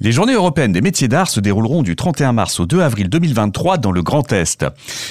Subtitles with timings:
[0.00, 3.78] Les journées européennes des métiers d'art se dérouleront du 31 mars au 2 avril 2023
[3.78, 4.64] dans le Grand Est.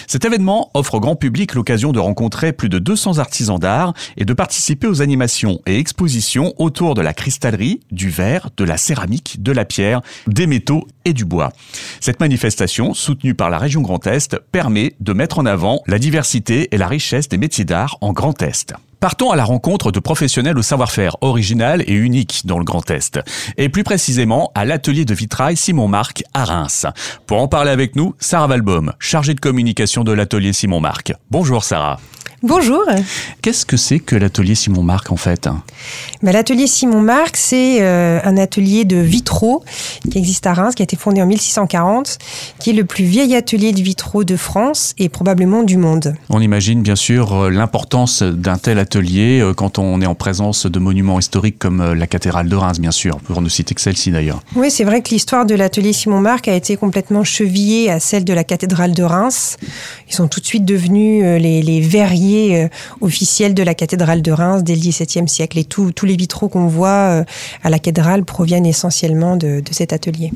[0.07, 4.23] Cet événement offre au grand public l'occasion de rencontrer plus de 200 artisans d'art et
[4.23, 9.43] de participer aux animations et expositions autour de la cristallerie, du verre, de la céramique,
[9.43, 11.51] de la pierre, des métaux et du bois.
[11.99, 16.69] Cette manifestation, soutenue par la région Grand Est, permet de mettre en avant la diversité
[16.71, 18.73] et la richesse des métiers d'art en Grand Est.
[18.99, 23.19] Partons à la rencontre de professionnels au savoir-faire original et unique dans le Grand Est,
[23.57, 26.87] et plus précisément à l'atelier de vitrail Simon Marc à Reims.
[27.27, 31.13] Pour en parler avec nous, Sarah Valbaum, chargée de communication de l'atelier Simon Marc.
[31.29, 31.99] Bonjour Sarah.
[32.43, 32.83] Bonjour.
[33.41, 35.49] Qu'est-ce que c'est que l'atelier Simon Marc en fait?
[36.21, 39.63] Bah, L'atelier Simon Marc, c'est euh, un atelier de vitraux
[40.11, 42.19] qui existe à Reims, qui a été fondé en 1640,
[42.59, 46.13] qui est le plus vieil atelier de vitraux de France et probablement du monde.
[46.29, 50.67] On imagine bien sûr euh, l'importance d'un tel atelier euh, quand on est en présence
[50.67, 54.11] de monuments historiques comme la cathédrale de Reims, bien sûr, pour ne citer que celle-ci
[54.11, 54.43] d'ailleurs.
[54.55, 58.25] Oui, c'est vrai que l'histoire de l'atelier Simon Marc a été complètement chevillée à celle
[58.25, 59.57] de la cathédrale de Reims.
[60.07, 62.67] Ils sont tout de suite devenus les, les verriers euh,
[63.01, 65.57] officiel de la cathédrale de Reims dès le XVIIe siècle.
[65.57, 67.23] Et tous les vitraux qu'on voit euh,
[67.63, 70.31] à la cathédrale proviennent essentiellement de, cet atelier.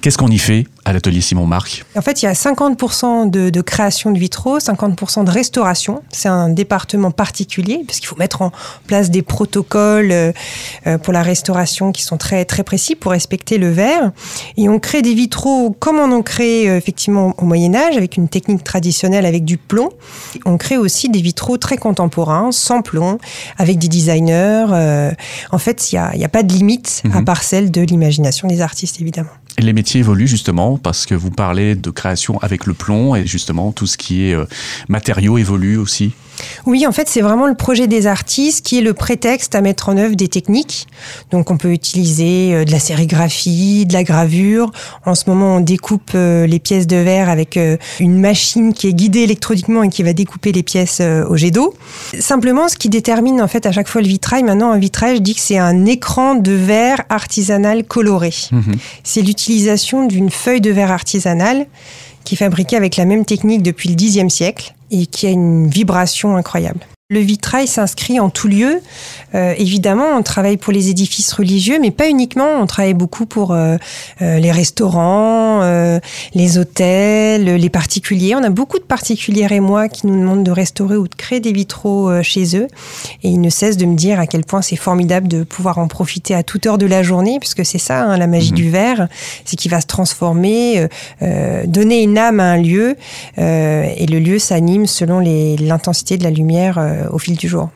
[0.00, 3.60] Qu'est-ce qu'on y fait à l'atelier Simon Marc En fait, il y a 50% de,
[3.60, 6.02] création de vitraux, 50% de restauration.
[6.10, 8.52] C'est un département particulier parce qu'il faut mettre en
[8.86, 10.32] place des protocoles euh,
[11.02, 14.12] pour la restauration qui sont très très précis pour respecter le verre.
[14.56, 18.28] Et on crée des vitraux comme on en crée effectivement au Moyen Âge avec une
[18.28, 19.90] technique traditionnelle avec du plomb.
[20.44, 23.18] On crée aussi des des vitraux très contemporains, sans plomb,
[23.56, 24.66] avec des designers.
[24.70, 25.10] Euh,
[25.50, 27.24] en fait, il n'y a, a, pas de limite à mhm.
[27.24, 29.30] part celle de l'imagination des artistes, évidemment.
[29.58, 33.26] Et les métiers évoluent justement parce que vous parlez de création avec le plomb et
[33.26, 34.44] justement tout ce qui est euh,
[34.88, 36.12] matériaux évolue aussi.
[36.66, 39.88] Oui, en fait, c'est vraiment le projet des artistes qui est le prétexte à mettre
[39.88, 40.86] en œuvre des techniques.
[41.30, 44.70] Donc, on peut utiliser euh, de la sérigraphie, de la gravure.
[45.04, 47.58] En ce moment, on découpe euh, les pièces de verre avec
[48.00, 51.74] une machine qui est guidée électroniquement et qui va découper les pièces au jet d'eau.
[52.18, 55.22] Simplement, ce qui détermine en fait à chaque fois le vitrail, maintenant, un vitrail, je
[55.22, 58.32] dis que c'est un écran de verre artisanal coloré.
[58.52, 58.74] Mhm.
[59.04, 61.66] C'est l'utilisation l'utilisation d'une feuille de verre artisanale
[62.24, 65.68] qui est fabriquée avec la même technique depuis le Xe siècle et qui a une
[65.68, 66.80] vibration incroyable.
[67.08, 68.80] Le vitrail s'inscrit en tout lieu.
[69.36, 72.60] Euh, évidemment, on travaille pour les édifices religieux, mais pas uniquement.
[72.60, 73.76] On travaille beaucoup pour euh,
[74.22, 75.62] euh, les restaurants,
[76.34, 78.34] les hôtels, les particuliers.
[78.34, 81.38] On a beaucoup de particuliers et moi qui nous demandent de restaurer ou de créer
[81.38, 82.66] des vitraux chez eux.
[83.22, 85.86] Et ils ne cessent de me dire à quel point c'est formidable de pouvoir en
[85.86, 88.56] profiter à toute heure de la journée, puisque c'est ça, hein, la magie mhm.
[88.56, 89.08] du verre,
[89.44, 90.88] c'est qu'il va se transformer,
[91.66, 92.96] donner une âme à un lieu,
[93.36, 97.70] et le lieu s'anime selon l'intensité de la lumière au fil du jour.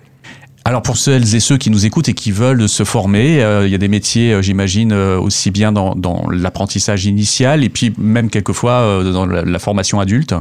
[0.65, 3.73] Alors pour celles et ceux qui nous écoutent et qui veulent se former, euh, il
[3.73, 9.03] y a des métiers, euh, j'imagine, aussi bien dans, l'apprentissage initial et puis même quelquefois
[9.05, 10.35] dans la formation adulte.